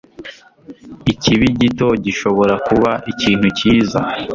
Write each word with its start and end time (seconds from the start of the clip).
Ikibi 1.11 1.47
gito 1.59 1.87
gishobora 2.05 2.53
kuba 2.67 2.91
ikintu 3.11 3.47
cyiza. 3.57 3.99